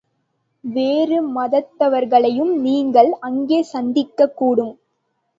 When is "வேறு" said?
0.63-1.17